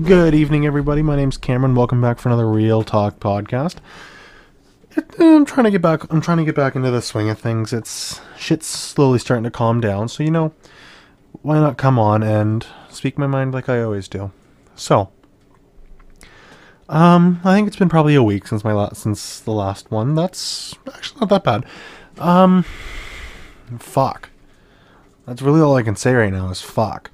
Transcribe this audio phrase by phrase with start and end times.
[0.00, 1.02] Good evening, everybody.
[1.02, 1.74] My name's Cameron.
[1.74, 3.76] Welcome back for another Real Talk podcast.
[5.18, 6.10] I'm trying to get back.
[6.10, 7.74] I'm trying to get back into the swing of things.
[7.74, 10.08] It's shit's slowly starting to calm down.
[10.08, 10.54] So you know,
[11.42, 14.32] why not come on and speak my mind like I always do?
[14.74, 15.10] So,
[16.88, 20.14] um, I think it's been probably a week since my last since the last one.
[20.14, 21.66] That's actually not that bad.
[22.16, 22.64] Um,
[23.78, 24.30] fuck.
[25.26, 27.10] That's really all I can say right now is fuck.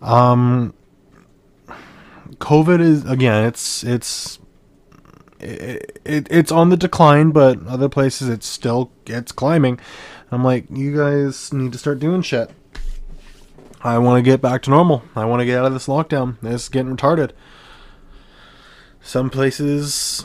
[0.00, 0.72] Um,
[2.38, 4.38] COVID is again, it's it's
[5.40, 9.80] it, it, it's on the decline, but other places it's still it's climbing.
[10.30, 12.50] I'm like, you guys need to start doing shit.
[13.82, 15.02] I want to get back to normal.
[15.16, 16.36] I want to get out of this lockdown.
[16.42, 17.32] It's getting retarded.
[19.02, 20.24] Some places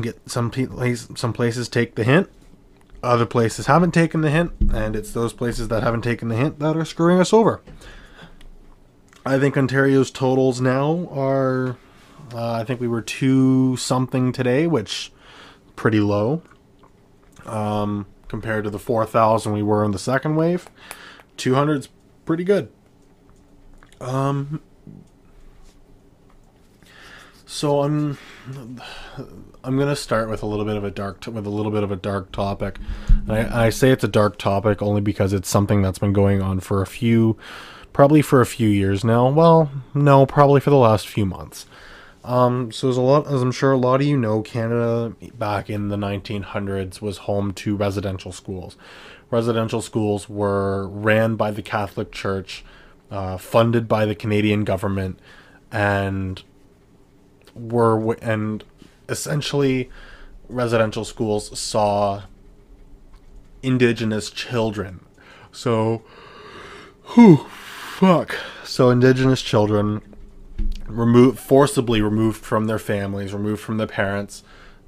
[0.00, 2.30] get some places some places take the hint.
[3.02, 6.60] Other places haven't taken the hint, and it's those places that haven't taken the hint
[6.60, 7.60] that are screwing us over.
[9.24, 11.76] I think Ontario's totals now are.
[12.34, 15.12] Uh, I think we were two something today, which
[15.76, 16.42] pretty low
[17.44, 20.68] um, compared to the four thousand we were in the second wave.
[21.36, 21.88] Two hundred's
[22.24, 22.70] pretty good.
[24.00, 24.60] Um.
[27.46, 28.18] So I'm.
[29.62, 31.84] I'm gonna start with a little bit of a dark t- with a little bit
[31.84, 32.78] of a dark topic.
[33.08, 36.42] And I, I say it's a dark topic only because it's something that's been going
[36.42, 37.36] on for a few
[37.92, 39.28] probably for a few years now.
[39.28, 41.66] Well, no, probably for the last few months.
[42.24, 45.68] Um, so as a lot, as I'm sure a lot of you know, Canada back
[45.68, 48.76] in the 1900s was home to residential schools.
[49.30, 52.64] Residential schools were ran by the Catholic Church,
[53.10, 55.18] uh, funded by the Canadian government,
[55.72, 56.42] and
[57.54, 58.62] were and
[59.08, 59.90] essentially
[60.48, 62.22] residential schools saw
[63.62, 65.00] indigenous children.
[65.50, 66.02] So,
[67.14, 67.46] whew,
[68.02, 68.36] fuck.
[68.64, 70.02] So indigenous children
[70.88, 74.42] removed forcibly removed from their families, removed from their parents,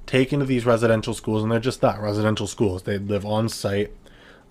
[0.05, 2.83] taken to these residential schools, and they're just that residential schools.
[2.83, 3.93] They'd live on site.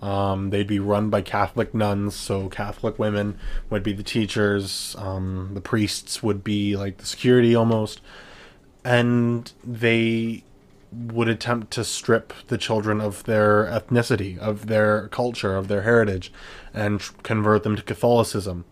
[0.01, 3.37] Um, they'd be run by Catholic nuns, so Catholic women
[3.69, 4.95] would be the teachers.
[4.97, 8.01] Um, the priests would be like the security almost,
[8.83, 10.43] and they
[10.95, 16.31] would attempt to strip the children of their ethnicity, of their culture, of their heritage,
[16.73, 18.65] and convert them to Catholicism.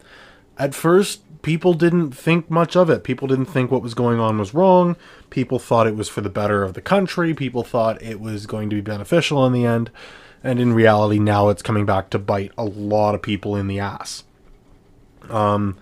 [0.57, 3.03] At first, people didn't think much of it.
[3.03, 4.95] People didn't think what was going on was wrong.
[5.29, 7.33] People thought it was for the better of the country.
[7.33, 9.91] People thought it was going to be beneficial in the end.
[10.43, 13.79] And in reality, now it's coming back to bite a lot of people in the
[13.79, 14.23] ass.
[15.29, 15.77] Um,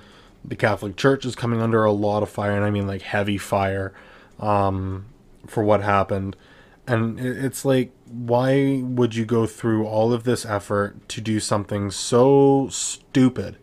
[0.45, 3.37] the Catholic Church is coming under a lot of fire, and I mean like heavy
[3.37, 3.93] fire.
[4.39, 5.05] Um,
[5.47, 6.35] for what happened.
[6.87, 11.91] And it's like, why would you go through all of this effort to do something
[11.91, 13.57] so stupid?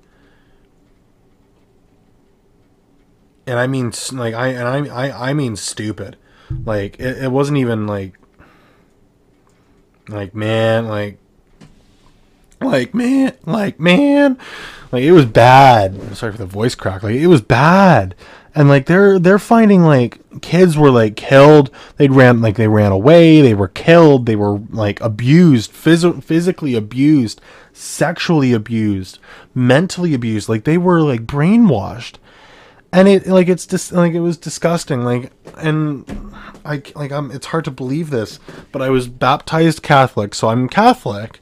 [3.46, 6.16] And I mean, like, I and I I, I mean stupid.
[6.64, 8.14] Like, it, it wasn't even like,
[10.08, 11.18] like man, like,
[12.60, 14.38] like man, like man,
[14.92, 16.16] like it was bad.
[16.16, 17.02] Sorry for the voice crack.
[17.02, 18.14] Like it was bad.
[18.54, 21.70] And like they're they're finding like kids were like killed.
[21.96, 23.40] They ran like they ran away.
[23.40, 24.26] They were killed.
[24.26, 27.40] They were like abused phys- physically abused
[27.72, 29.18] sexually abused
[29.54, 30.48] mentally abused.
[30.48, 32.16] Like they were like brainwashed.
[32.90, 35.04] And it like it's just like it was disgusting.
[35.04, 36.32] Like and
[36.64, 38.38] i like i'm it's hard to believe this
[38.72, 41.40] but i was baptized catholic so i'm catholic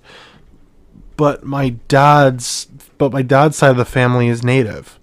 [1.17, 2.67] but my dad's
[2.99, 4.99] but my dad's side of the family is native.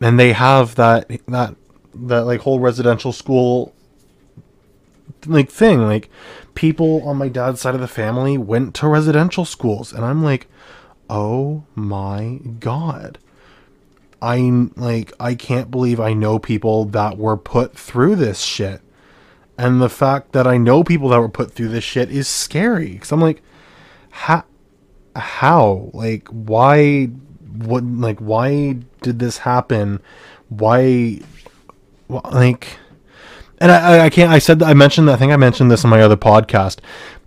[0.00, 1.54] And they have that that
[1.94, 3.74] that like whole residential school
[5.26, 5.82] like thing.
[5.82, 6.10] Like
[6.54, 10.46] people on my dad's side of the family went to residential schools and i'm like
[11.10, 13.18] oh my god.
[14.22, 14.38] I
[14.76, 18.80] like i can't believe i know people that were put through this shit.
[19.56, 22.92] And the fact that i know people that were put through this shit is scary
[22.92, 23.42] because i'm like
[24.10, 24.44] how
[25.16, 25.90] how?
[25.92, 27.06] Like why
[27.56, 30.00] what like why did this happen?
[30.48, 31.20] Why
[32.08, 32.78] like
[33.58, 36.00] and I, I can't i said i mentioned i think i mentioned this in my
[36.00, 36.78] other podcast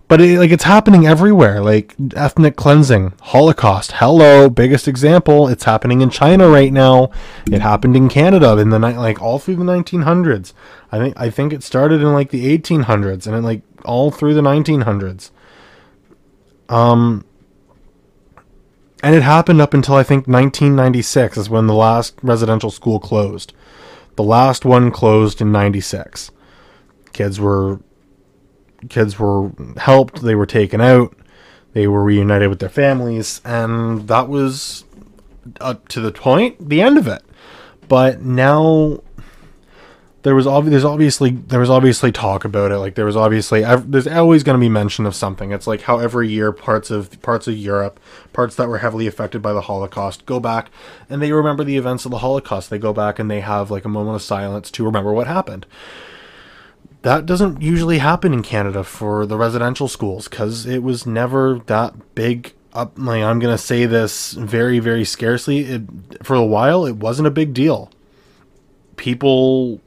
[0.06, 6.00] but it, like it's happening everywhere like ethnic cleansing holocaust hello biggest example it's happening
[6.00, 7.10] in china right now
[7.50, 10.52] it happened in canada in the night like all through the 1900s
[10.92, 14.34] i think i think it started in like the 1800s and it like all through
[14.34, 15.30] the 1900s
[16.68, 17.24] um
[19.02, 23.52] and it happened up until I think 1996 is when the last residential school closed.
[24.16, 26.30] The last one closed in 96.
[27.12, 27.80] Kids were
[28.88, 31.16] kids were helped, they were taken out,
[31.72, 34.84] they were reunited with their families and that was
[35.60, 37.22] up to the point the end of it.
[37.88, 39.00] but now
[40.22, 43.62] there was obvi- there's obviously there was obviously talk about it like there was obviously
[43.62, 45.52] there's always going to be mention of something.
[45.52, 48.00] It's like how every year parts of parts of Europe
[48.32, 50.70] parts that were heavily affected by the Holocaust go back
[51.08, 52.68] and they remember the events of the Holocaust.
[52.68, 55.66] They go back and they have like a moment of silence to remember what happened.
[57.02, 61.94] That doesn't usually happen in Canada for the residential schools cuz it was never that
[62.16, 65.82] big up like I'm going to say this very very scarcely it,
[66.24, 67.92] for a while it wasn't a big deal.
[68.96, 69.80] People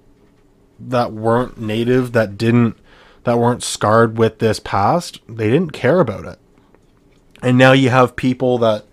[0.89, 2.77] that weren't native that didn't
[3.23, 6.39] that weren't scarred with this past they didn't care about it.
[7.43, 8.85] And now you have people that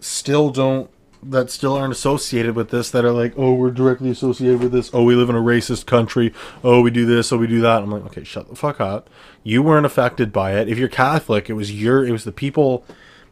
[0.00, 0.90] still don't
[1.22, 4.90] that still aren't associated with this that are like oh we're directly associated with this.
[4.92, 6.32] Oh we live in a racist country.
[6.64, 7.32] Oh we do this.
[7.32, 7.82] Oh we do that.
[7.82, 9.10] I'm like okay shut the fuck up.
[9.42, 10.68] You weren't affected by it.
[10.68, 12.84] If you're catholic it was your it was the people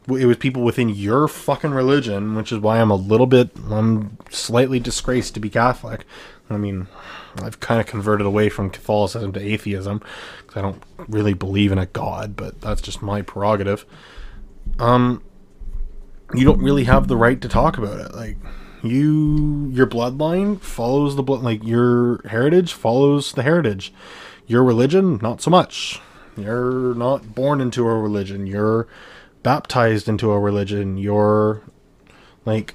[0.09, 4.17] it was people within your fucking religion which is why i'm a little bit i'm
[4.31, 6.05] slightly disgraced to be catholic.
[6.49, 6.87] I mean
[7.45, 10.03] I've kind of converted away from Catholicism to atheism
[10.41, 13.85] because I don't really believe in a god, but that's just my prerogative.
[14.79, 15.23] Um,
[16.35, 18.15] you don't really have the right to talk about it.
[18.15, 18.37] Like
[18.83, 21.43] you, your bloodline follows the blood.
[21.43, 23.93] Like your heritage follows the heritage.
[24.47, 26.01] Your religion, not so much.
[26.37, 28.47] You're not born into a religion.
[28.47, 28.87] You're
[29.43, 30.99] baptized into a religion.
[30.99, 31.63] You're
[32.45, 32.75] like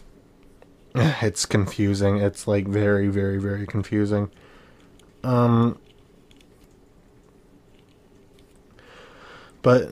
[0.96, 2.18] it's confusing.
[2.18, 4.30] It's like very, very, very confusing.
[5.24, 5.80] Um,
[9.62, 9.90] but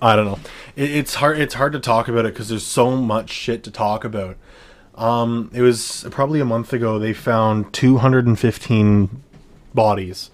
[0.00, 0.38] I don't know.
[0.74, 1.38] It, it's hard.
[1.38, 4.36] It's hard to talk about it because there's so much shit to talk about.
[4.94, 6.98] Um, it was probably a month ago.
[6.98, 9.22] They found 215
[9.74, 10.30] bodies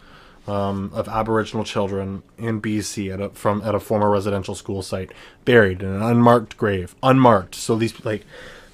[0.48, 5.12] um, of Aboriginal children in BC at a, from at a former residential school site,
[5.44, 7.54] buried in an unmarked grave, unmarked.
[7.54, 8.24] So these like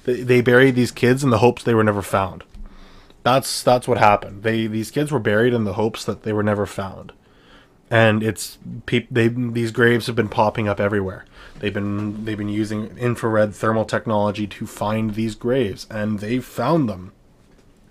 [0.05, 2.43] they, they buried these kids in the hopes they were never found.
[3.25, 4.43] That's that's what happened.
[4.43, 7.11] They these kids were buried in the hopes that they were never found,
[7.89, 11.25] and it's pe- they these graves have been popping up everywhere.
[11.57, 16.87] They've been they've been using infrared thermal technology to find these graves, and they found
[16.87, 17.13] them.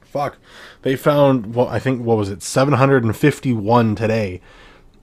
[0.03, 0.39] Fuck,
[0.83, 4.41] they found well I think what was it 751 today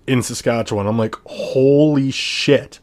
[0.08, 0.88] in Saskatchewan.
[0.88, 2.80] I'm like holy shit.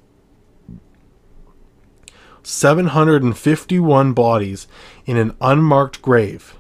[2.43, 4.69] 751 bodies
[5.07, 6.58] in an unmarked grave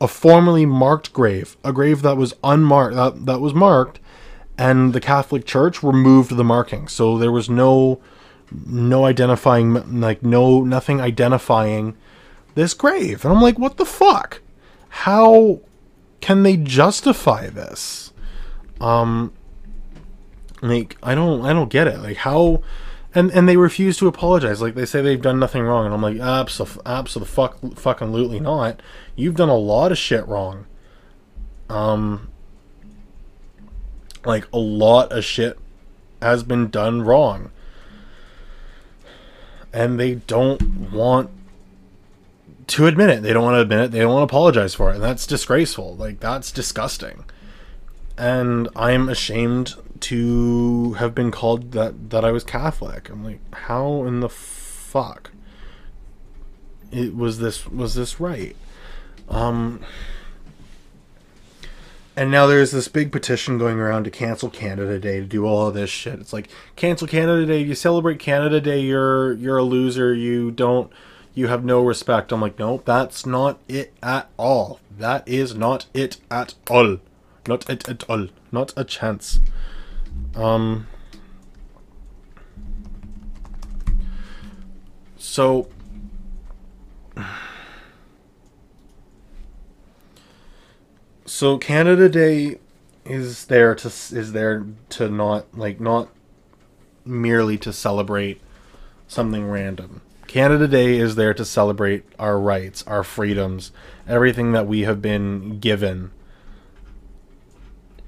[0.00, 4.00] a formerly marked grave, a grave that was unmarked, that, that was marked,
[4.56, 6.88] and the Catholic Church removed the marking.
[6.88, 8.00] So there was no,
[8.50, 11.96] no identifying, like no nothing identifying
[12.54, 13.24] this grave.
[13.24, 14.40] And I'm like, what the fuck?
[14.88, 15.60] How
[16.20, 18.12] can they justify this?
[18.80, 19.32] Um,
[20.60, 22.00] like I don't, I don't get it.
[22.00, 22.62] Like how
[23.18, 24.62] and and they refuse to apologize.
[24.62, 28.40] Like they say they've done nothing wrong, and I'm like, absolutely, absolutely, fuck, fucking, lootly
[28.40, 28.80] not.
[29.16, 30.66] You've done a lot of shit wrong.
[31.68, 32.30] Um,
[34.24, 35.58] like a lot of shit
[36.22, 37.50] has been done wrong,
[39.72, 41.28] and they don't want
[42.68, 43.22] to admit it.
[43.24, 43.90] They don't want to admit it.
[43.90, 45.96] They don't want to apologize for it, and that's disgraceful.
[45.96, 47.24] Like that's disgusting.
[48.16, 53.08] And I'm ashamed to have been called that that I was Catholic.
[53.08, 55.30] I'm like, how in the fuck?
[56.90, 58.56] It was this was this right?
[59.28, 59.80] Um
[62.16, 65.68] and now there's this big petition going around to cancel Canada Day to do all
[65.68, 66.18] of this shit.
[66.18, 67.62] It's like cancel Canada Day.
[67.62, 70.12] You celebrate Canada Day, you're you're a loser.
[70.12, 70.90] You don't
[71.34, 72.32] you have no respect.
[72.32, 74.80] I'm like, nope, that's not it at all.
[74.98, 76.98] That is not it at all.
[77.46, 78.26] Not it at all.
[78.50, 79.38] Not a chance.
[80.34, 80.86] Um,
[85.16, 85.68] so
[91.26, 92.58] so Canada Day
[93.04, 96.08] is there to is there to not like not
[97.04, 98.40] merely to celebrate
[99.06, 100.02] something random.
[100.26, 103.72] Canada Day is there to celebrate our rights, our freedoms,
[104.06, 106.10] everything that we have been given,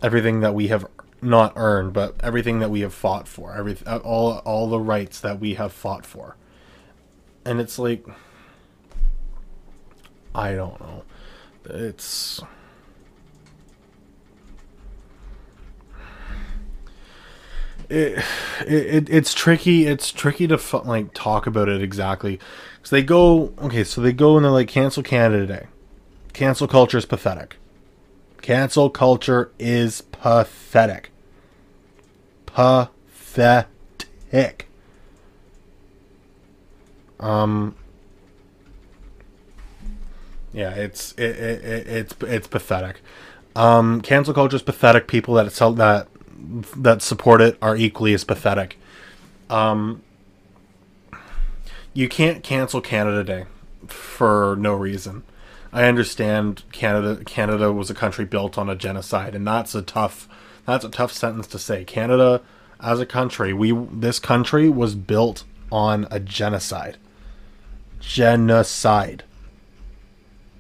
[0.03, 0.87] everything that we have
[1.23, 5.21] not earned, but everything that we have fought for, every uh, all all the rights
[5.21, 6.37] that we have fought for,
[7.45, 8.05] and it's like,
[10.35, 11.05] I don't know,
[11.65, 12.43] it's.
[17.89, 18.25] It,
[18.69, 19.87] it it's tricky.
[19.87, 22.39] It's tricky to like talk about it exactly.
[22.85, 23.83] So they go okay.
[23.83, 25.67] So they go and they're like cancel Canada Day.
[26.33, 27.57] Cancel culture is pathetic.
[28.43, 31.10] Cancel culture is pathetic.
[32.55, 33.67] Pathetic.
[37.19, 37.75] Um
[40.53, 43.01] Yeah, it's it, it, it, it's it's pathetic.
[43.55, 45.07] Um, cancel culture is pathetic.
[45.07, 46.09] People that sell that
[46.77, 48.79] that support it are equally as pathetic.
[49.49, 50.03] Um,
[51.95, 53.45] you can't cancel Canada Day
[53.87, 55.23] for no reason.
[55.73, 60.29] I understand Canada Canada was a country built on a genocide, and that's a tough
[60.71, 61.85] that's a tough sentence to say.
[61.85, 62.43] Canada,
[62.81, 66.97] as a country, we this country was built on a genocide.
[68.01, 69.25] Genocide.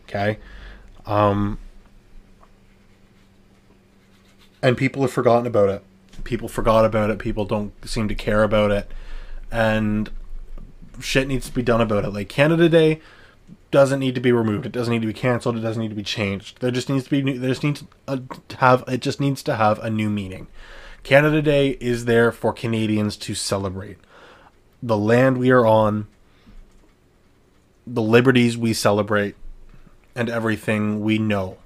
[0.04, 0.38] Okay,
[1.06, 1.58] um,
[4.62, 5.84] and people have forgotten about it.
[6.24, 7.18] People forgot about it.
[7.18, 8.90] People don't seem to care about it,
[9.50, 10.10] and
[11.00, 12.10] shit needs to be done about it.
[12.10, 13.00] Like Canada Day
[13.70, 14.66] doesn't need to be removed.
[14.66, 15.56] It doesn't need to be canceled.
[15.56, 16.60] It doesn't need to be changed.
[16.60, 19.42] There just needs to be new, there just needs uh, to have it just needs
[19.44, 20.48] to have a new meaning.
[21.02, 23.98] Canada Day is there for Canadians to celebrate
[24.82, 26.06] the land we are on,
[27.86, 29.34] the liberties we celebrate,
[30.14, 31.58] and everything we know.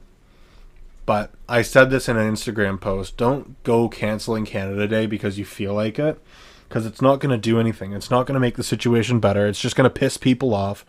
[1.07, 3.17] But I said this in an Instagram post.
[3.17, 6.21] Don't go canceling Canada Day because you feel like it
[6.69, 7.93] because it's not going to do anything.
[7.93, 9.47] It's not going to make the situation better.
[9.47, 10.85] It's just going to piss people off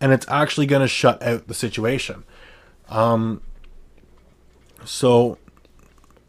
[0.00, 2.24] and it's actually going to shut out the situation.
[2.88, 3.42] Um,
[4.84, 5.38] so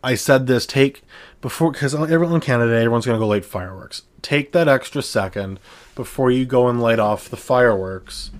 [0.03, 1.03] I said this take
[1.41, 4.03] before because everyone in Canada, everyone's going to go light fireworks.
[4.21, 5.59] Take that extra second
[5.95, 8.31] before you go and light off the fireworks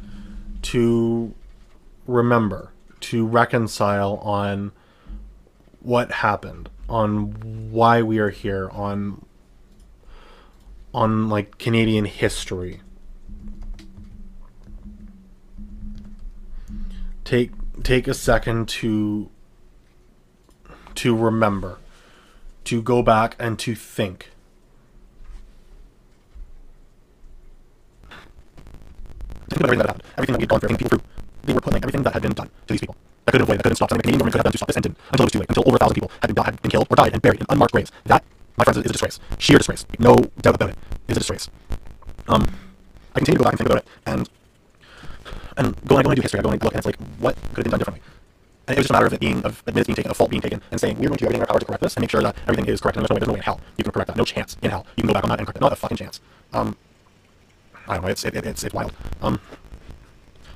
[0.63, 1.33] to
[2.05, 2.71] remember,
[3.01, 4.71] to reconcile on
[5.79, 9.25] what happened, on why we are here, on
[10.93, 12.81] on like Canadian history
[17.29, 17.51] take
[17.83, 19.29] take a second to
[20.95, 21.77] to remember
[22.63, 24.31] to go back and to think.
[29.51, 31.83] Everything that happened everything that we had gone through everything people through they were putting
[31.83, 32.95] everything that had been done to these people.
[33.25, 34.51] That could have avoided that could have stopped something the Canadian government could have done
[34.53, 36.33] to stop this incident until it was too late until over a thousand people had
[36.33, 37.91] been, had been killed or died and buried in unmarked graves.
[38.05, 38.23] That
[38.57, 39.19] my friends is a disgrace.
[39.37, 39.85] Sheer disgrace.
[39.99, 40.77] No doubt about it.
[41.07, 41.47] Is a disgrace.
[42.27, 42.41] Um
[43.13, 44.29] I continue to go back and think about it and
[45.59, 47.57] and going, going to do history, I go and look, and it's like, what could
[47.57, 48.03] have been done differently?
[48.67, 50.29] And it was just a matter of it being, of admitting being taken, of fault
[50.29, 51.95] being taken, and saying, we're going to do everything in our power to correct this
[51.95, 52.97] and make sure that everything is correct.
[52.97, 54.17] And there's no way, there's no way in hell you can correct that.
[54.17, 55.61] No chance in hell you can go back on that and correct it.
[55.61, 56.21] Not a fucking chance.
[56.53, 56.77] Um,
[57.87, 58.09] I don't know.
[58.09, 58.93] It's it, it, it's it's wild.
[59.21, 59.39] Um,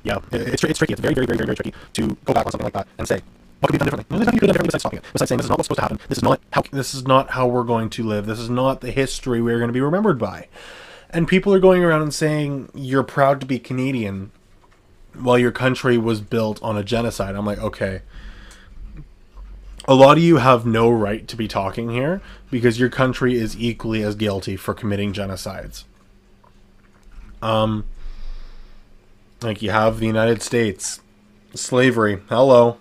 [0.03, 0.93] yeah, it, it's it's tricky.
[0.93, 3.07] It's very very very very very tricky to go back on something like that and
[3.07, 3.21] say
[3.59, 4.05] what could be done differently.
[4.09, 5.05] There's nothing you could have done besides stopping it.
[5.11, 5.99] Besides saying this is not what's supposed to happen.
[6.07, 8.27] This is not how this is not how we're going to live.
[8.27, 10.47] This is not the history we're going to be remembered by.
[11.09, 14.31] And people are going around and saying you're proud to be Canadian
[15.15, 17.35] while your country was built on a genocide.
[17.35, 18.01] I'm like, okay.
[19.85, 23.57] A lot of you have no right to be talking here because your country is
[23.57, 25.83] equally as guilty for committing genocides.
[27.41, 27.83] Um,
[29.41, 31.01] like you have the United States,
[31.53, 32.21] slavery.
[32.29, 32.77] Hello,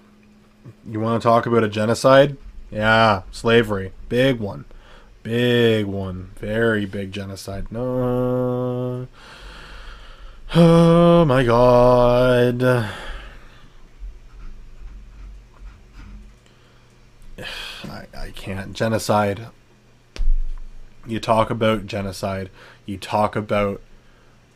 [0.89, 2.37] you want to talk about a genocide?
[2.71, 4.65] Yeah, slavery, big one,
[5.25, 7.73] big one, very big genocide.
[7.73, 9.09] No.
[10.55, 12.63] Oh my god.
[17.85, 18.75] I, I can't.
[18.75, 19.47] Genocide.
[21.07, 22.51] You talk about genocide.
[22.85, 23.81] You talk about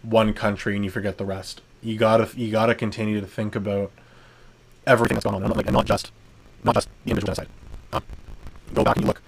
[0.03, 1.63] one country and you forget the rest.
[1.81, 3.91] You gotta you gotta continue to think about
[4.87, 6.13] everything that's going on, and not, just
[6.63, 7.49] not just the individual genocide.
[7.95, 8.03] Um,
[8.75, 9.23] go back and you look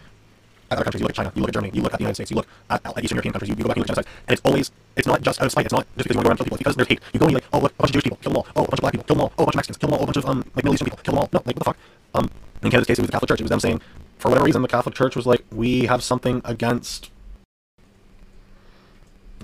[0.71, 1.01] other countries.
[1.01, 1.33] You look at China.
[1.35, 1.71] You look at Germany.
[1.75, 2.31] You look at the United States.
[2.31, 3.49] You look at, at Eastern European countries.
[3.51, 5.47] You, you go back and look at genocide, and it's always it's not just out
[5.47, 5.67] of spite.
[5.67, 6.57] It's not just because you want to go around kill people.
[6.57, 7.01] It's because there's hate.
[7.13, 8.47] You go and you like, oh look, a bunch of Jewish people, kill them all.
[8.57, 9.33] Oh, a bunch of black people, kill them all.
[9.39, 10.01] Oh, a bunch of Mexicans, kill them all.
[10.01, 11.29] Oh, a bunch of um like Middle Eastern people, kill them all.
[11.33, 11.77] No, like what the fuck?
[12.15, 12.31] Um,
[12.63, 13.41] in Canada's case, it was the Catholic Church.
[13.41, 13.81] It was them saying,
[14.19, 17.11] for whatever reason, the Catholic Church was like, we have something against.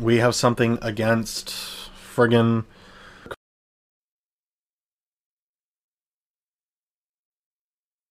[0.00, 1.48] We have something against
[1.94, 2.64] friggin'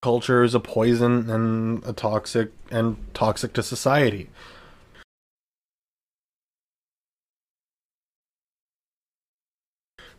[0.03, 4.29] culture is a poison and a toxic and toxic to society.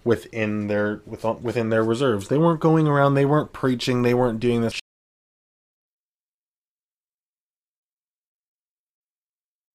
[0.05, 1.03] Within their
[1.41, 3.15] within their reserves, they weren't going around.
[3.15, 4.03] They weren't preaching.
[4.03, 4.81] They weren't doing this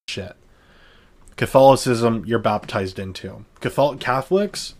[0.07, 0.35] shit.
[1.35, 3.45] Catholicism, you're baptized into.
[3.61, 4.73] Catholic Catholics,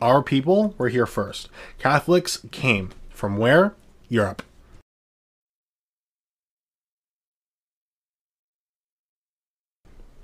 [0.00, 1.48] our people were here first.
[1.78, 3.74] Catholics came from where?
[4.08, 4.42] Europe.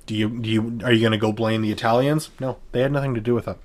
[0.06, 2.30] Do you do you are you going to go blame the Italians?
[2.38, 3.56] No, they had nothing to do with it.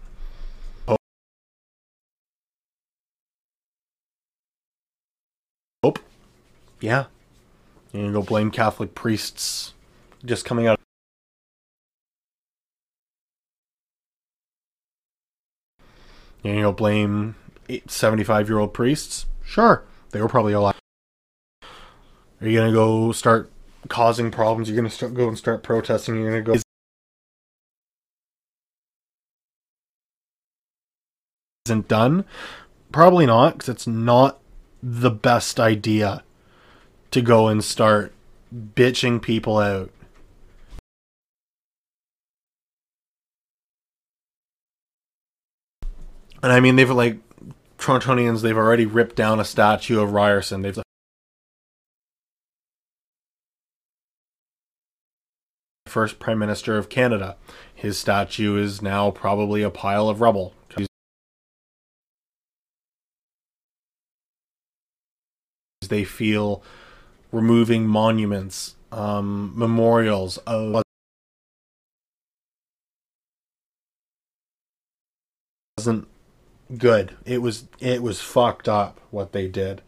[5.84, 6.00] Pope?
[6.80, 7.06] Yeah.
[7.92, 9.74] You're going to go blame Catholic priests
[10.24, 10.80] just coming out
[16.44, 17.36] You know, blame
[17.88, 19.26] 75 year old priests?
[19.44, 20.76] Sure, they were probably alive.
[22.42, 23.52] Are you gonna go start
[23.90, 24.70] causing problems?
[24.70, 26.16] You're gonna start, go and start protesting.
[26.16, 26.62] You're gonna go.
[31.66, 32.26] Isn't done?
[32.92, 34.40] Probably not, because it's not
[34.82, 36.24] the best idea
[37.12, 38.14] to go and start
[38.54, 39.92] bitching people out.
[46.42, 47.18] And I mean, they've like
[47.78, 48.42] Torontonians.
[48.42, 50.62] They've already ripped down a statue of Ryerson.
[50.62, 50.84] They've the
[55.88, 57.36] first prime minister of Canada.
[57.74, 60.54] His statue is now probably a pile of rubble.
[65.88, 66.62] They feel
[67.32, 70.84] removing monuments, um, memorials of
[75.78, 76.08] wasn't
[76.78, 77.16] good.
[77.26, 79.82] It was it was fucked up what they did.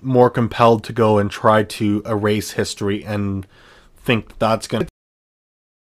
[0.00, 3.46] More compelled to go and try to erase history and
[3.96, 4.86] think that's gonna.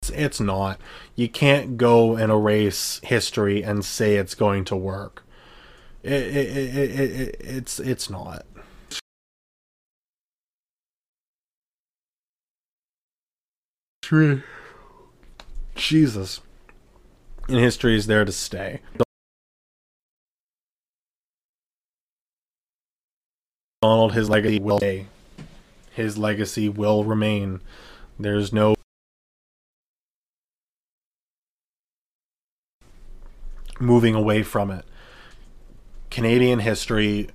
[0.01, 0.79] It's, it's not.
[1.15, 5.23] You can't go and erase history and say it's going to work.
[6.03, 8.45] It, it, it, it, it's it's not.
[15.81, 16.41] Jesus.
[17.47, 18.81] And history is there to stay.
[23.81, 25.07] Donald, his legacy will stay.
[25.91, 27.61] His legacy will remain.
[28.19, 28.75] There's no
[33.79, 34.85] moving away from it.
[36.11, 37.29] Canadian history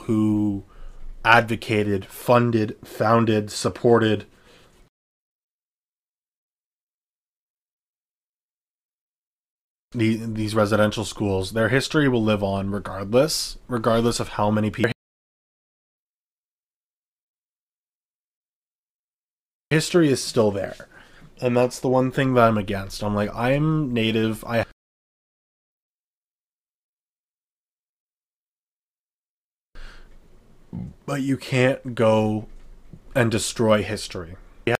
[0.00, 0.33] who
[1.24, 4.26] advocated, funded, founded, supported
[9.94, 14.92] the, these residential schools, their history will live on regardless, regardless of how many people.
[19.70, 20.88] History is still there.
[21.40, 23.02] And that's the one thing that I'm against.
[23.02, 24.44] I'm like, I'm native.
[24.44, 24.64] I
[31.06, 32.46] but you can't go
[33.14, 34.36] and destroy history.
[34.66, 34.74] You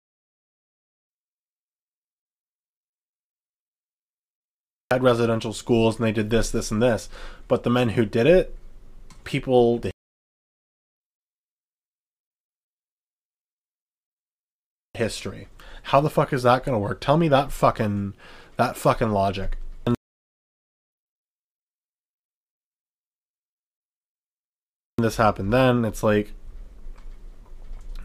[4.91, 7.09] had residential schools and they did this, this, and this,
[7.49, 8.57] but the men who did it,
[9.25, 9.81] people.
[14.95, 15.49] History.
[15.85, 17.01] How the fuck is that gonna work?
[17.01, 18.15] Tell me that fucking
[18.57, 19.57] that fucking logic.
[25.05, 26.33] This happened then, it's like,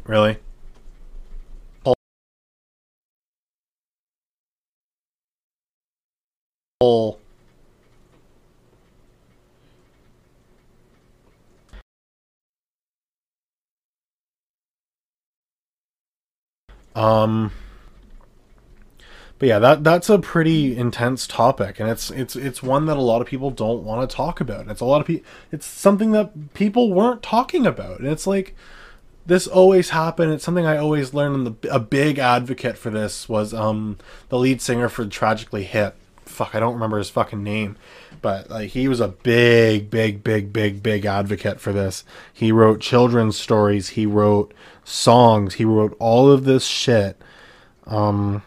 [0.04, 0.38] really?
[6.82, 7.20] Whole
[16.96, 17.52] um
[19.40, 23.02] but yeah, that that's a pretty intense topic, and it's it's it's one that a
[23.02, 24.68] lot of people don't want to talk about.
[24.68, 25.26] It's a lot of people.
[25.50, 28.54] It's something that people weren't talking about, and it's like
[29.26, 30.34] this always happened.
[30.34, 31.36] It's something I always learned.
[31.36, 33.98] And the a big advocate for this was um
[34.28, 35.96] the lead singer for Tragically Hip.
[36.26, 37.78] Fuck, I don't remember his fucking name,
[38.22, 42.04] but like he was a big, big, big, big, big advocate for this.
[42.34, 43.90] He wrote children's stories.
[43.90, 45.56] He wrote songs.
[45.56, 47.22] He wrote all of this shit.
[47.88, 48.44] Um,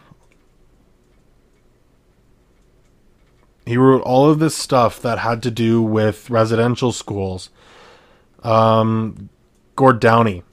[3.65, 7.49] He wrote all of this stuff that had to do with residential schools.
[8.43, 9.29] Um,
[9.75, 10.43] Gord Downie,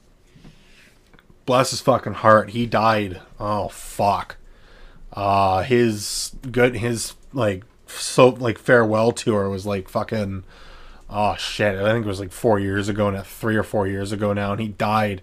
[1.45, 3.21] bless his fucking heart, he died.
[3.39, 4.37] Oh fuck.
[5.11, 10.43] Uh, his good, his like so like farewell tour was like fucking.
[11.09, 11.77] Oh shit!
[11.77, 14.53] I think it was like four years ago now, three or four years ago now,
[14.53, 15.21] and he died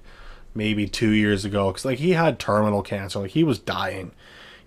[0.54, 4.12] maybe two years ago because like he had terminal cancer, like he was dying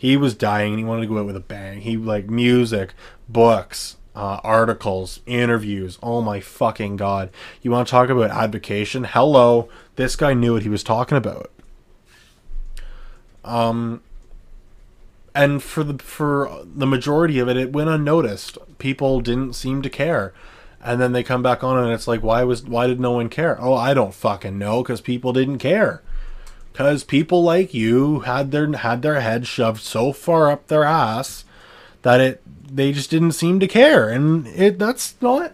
[0.02, 1.82] he was dying and he wanted to go out with a bang.
[1.82, 2.96] He like music,
[3.30, 6.00] books, uh, articles, interviews.
[6.02, 7.30] Oh my fucking god!
[7.62, 9.04] You want to talk about advocation?
[9.04, 11.52] Hello, this guy knew what he was talking about.
[13.46, 14.02] Um,
[15.36, 18.58] and for the for the majority of it, it went unnoticed.
[18.80, 20.34] People didn't seem to care,
[20.84, 23.30] and then they come back on and it's like, why was why did no one
[23.30, 23.62] care?
[23.62, 26.02] Oh, I don't fucking know, because people didn't care
[26.72, 31.46] because people like you had their had their head shoved so far up their ass
[32.02, 32.42] that it
[32.74, 35.52] they just didn't seem to care and it that's not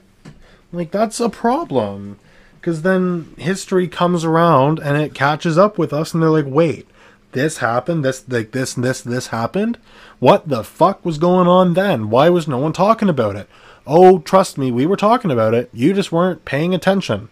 [0.72, 2.20] like that's a problem
[2.60, 6.86] Because then history comes around and it catches up with us, and they're like, wait,
[7.32, 9.78] this happened, this, like, this, this, this happened?
[10.20, 12.10] What the fuck was going on then?
[12.10, 13.48] Why was no one talking about it?
[13.86, 15.70] Oh, trust me, we were talking about it.
[15.72, 17.30] You just weren't paying attention.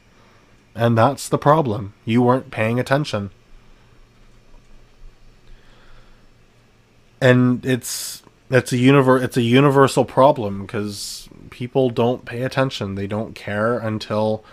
[0.74, 1.94] And that's the problem.
[2.06, 3.32] You weren't paying attention.
[7.26, 12.94] And it's it's a univer- it's a universal problem because people don't pay attention.
[12.94, 14.46] They don't care until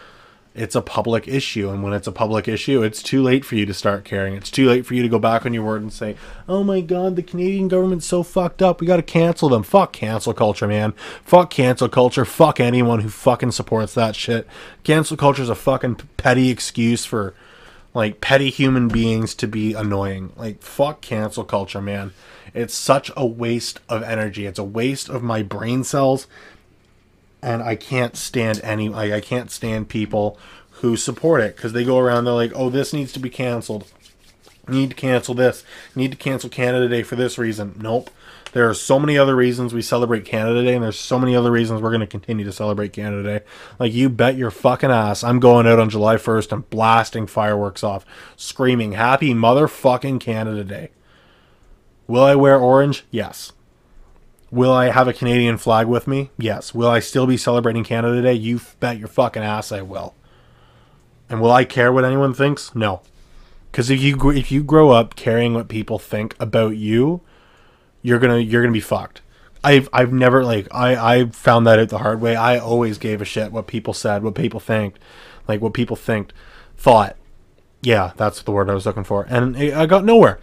[0.54, 3.66] it's a public issue and when it's a public issue it's too late for you
[3.66, 4.34] to start caring.
[4.34, 6.14] It's too late for you to go back on your word and say
[6.46, 8.80] oh my god the canadian government's so fucked up.
[8.80, 9.62] We gotta cancel them.
[9.62, 10.92] Fuck cancel culture man.
[11.24, 12.24] Fuck cancel culture.
[12.24, 14.46] Fuck anyone who fucking supports that shit.
[14.82, 17.34] Cancel culture is a fucking petty excuse for
[17.92, 20.32] like petty human beings to be annoying.
[20.36, 22.12] Like fuck cancel culture man
[22.54, 26.26] it's such a waste of energy it's a waste of my brain cells
[27.42, 30.38] and I can't stand any like I can't stand people
[30.82, 33.86] who support it because they go around they're like, oh, this needs to be canceled.
[34.68, 35.64] Need to cancel this.
[35.94, 37.76] Need to cancel Canada Day for this reason.
[37.80, 38.10] Nope.
[38.52, 41.50] There are so many other reasons we celebrate Canada Day, and there's so many other
[41.50, 43.44] reasons we're going to continue to celebrate Canada Day.
[43.78, 47.82] Like, you bet your fucking ass I'm going out on July 1st and blasting fireworks
[47.82, 48.04] off,
[48.36, 50.90] screaming, Happy motherfucking Canada Day.
[52.06, 53.04] Will I wear orange?
[53.10, 53.52] Yes.
[54.50, 56.30] Will I have a Canadian flag with me?
[56.36, 56.74] Yes.
[56.74, 58.34] Will I still be celebrating Canada Day?
[58.34, 60.14] You bet your fucking ass I will.
[61.30, 62.74] And will I care what anyone thinks?
[62.74, 63.00] No.
[63.70, 67.22] Because if you if you grow up caring what people think about you,
[68.02, 69.22] you're gonna you're gonna be fucked.
[69.64, 72.36] I've I've never like I I found that out the hard way.
[72.36, 74.96] I always gave a shit what people said, what people think,
[75.48, 76.32] like what people think,
[76.76, 77.16] thought.
[77.80, 80.38] Yeah, that's the word I was looking for, and I got nowhere.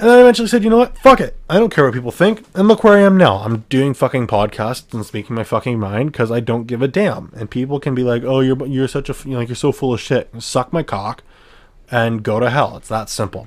[0.00, 0.98] And I eventually said, you know what?
[0.98, 1.36] Fuck it.
[1.48, 2.44] I don't care what people think.
[2.54, 3.36] And look where I am now.
[3.36, 7.32] I'm doing fucking podcasts and speaking my fucking mind because I don't give a damn.
[7.36, 9.70] And people can be like, oh, you're you're such a you know, like you're so
[9.70, 10.30] full of shit.
[10.42, 11.22] Suck my cock
[11.90, 12.76] and go to hell.
[12.76, 13.46] It's that simple.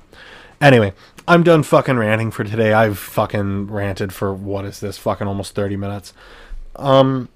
[0.61, 0.93] Anyway,
[1.27, 2.71] I'm done fucking ranting for today.
[2.71, 4.97] I've fucking ranted for what is this?
[4.97, 6.13] Fucking almost 30 minutes.
[6.77, 7.29] Um,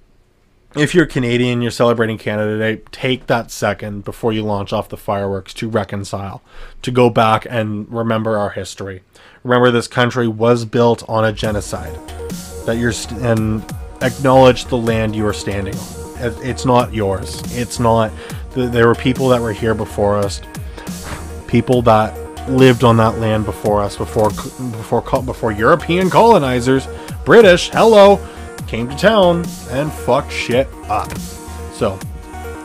[0.76, 4.98] if you're Canadian, you're celebrating Canada Day, take that second before you launch off the
[4.98, 6.42] fireworks to reconcile,
[6.82, 9.04] to go back and remember our history.
[9.44, 11.96] Remember this country was built on a genocide.
[12.66, 13.66] That you're st- and
[14.02, 16.02] acknowledge the land you are standing on.
[16.44, 17.42] It's not yours.
[17.58, 18.12] It's not.
[18.52, 20.40] There were people that were here before us.
[21.48, 22.16] People that
[22.50, 26.88] lived on that land before us, before before before European colonizers,
[27.26, 27.72] British.
[27.72, 28.20] Hello
[28.68, 31.16] came to town and fucked shit up.
[31.74, 32.00] So,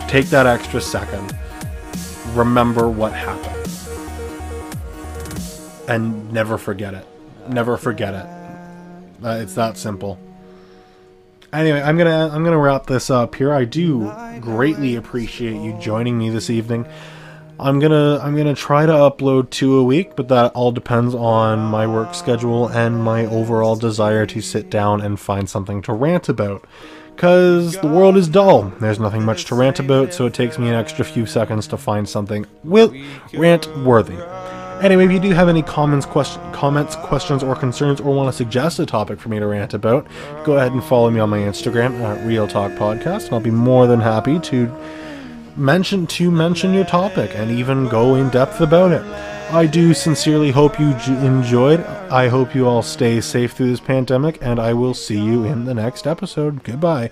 [0.08, 1.36] take that extra second.
[2.34, 3.52] Remember what happened.
[5.88, 7.06] And never forget it.
[7.48, 8.26] Never forget it.
[9.24, 10.18] Uh, it's that simple.
[11.52, 13.52] Anyway, I'm gonna I'm gonna wrap this up here.
[13.52, 16.86] I do greatly appreciate you joining me this evening.
[17.58, 21.60] I'm gonna I'm gonna try to upload two a week, but that all depends on
[21.60, 26.28] my work schedule and my overall desire to sit down and find something to rant
[26.28, 26.66] about.
[27.16, 28.70] Cause the world is dull.
[28.78, 31.78] There's nothing much to rant about, so it takes me an extra few seconds to
[31.78, 32.94] find something will
[33.32, 34.18] rant worthy.
[34.82, 38.36] Anyway, if you do have any comments, question, comments, questions, or concerns, or want to
[38.36, 40.06] suggest a topic for me to rant about,
[40.44, 43.50] go ahead and follow me on my Instagram at Real Talk Podcast, and I'll be
[43.50, 44.66] more than happy to
[45.56, 49.02] mention to mention your topic and even go in depth about it.
[49.52, 51.80] I do sincerely hope you j- enjoyed.
[52.10, 55.64] I hope you all stay safe through this pandemic, and I will see you in
[55.64, 56.64] the next episode.
[56.64, 57.10] Goodbye.